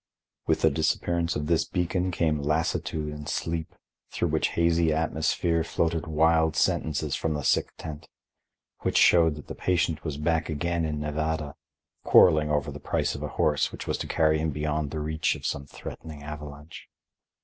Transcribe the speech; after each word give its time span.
With 0.47 0.61
the 0.63 0.71
disappearance 0.71 1.35
of 1.35 1.45
this 1.45 1.63
beacon 1.63 2.09
came 2.09 2.41
lassitude 2.41 3.13
and 3.13 3.29
sleep, 3.29 3.75
through 4.09 4.29
whose 4.29 4.47
hazy 4.47 4.91
atmosphere 4.91 5.63
floated 5.63 6.07
wild 6.07 6.55
sentences 6.55 7.13
from 7.15 7.35
the 7.35 7.43
sick 7.43 7.69
tent, 7.77 8.09
which 8.79 8.97
showed 8.97 9.35
that 9.35 9.45
the 9.45 9.53
patient 9.53 10.03
was 10.03 10.17
back 10.17 10.49
again 10.49 10.85
in 10.85 10.99
Nevada, 10.99 11.53
quarreling 12.03 12.49
over 12.49 12.71
the 12.71 12.79
price 12.79 13.13
of 13.13 13.21
a 13.21 13.27
horse 13.37 13.71
which 13.71 13.85
was 13.85 13.99
to 13.99 14.07
carry 14.07 14.39
him 14.39 14.49
beyond 14.49 14.89
the 14.89 14.99
reach 14.99 15.35
of 15.35 15.45
some 15.45 15.67
threatening 15.67 16.23
avalanche. 16.23 16.89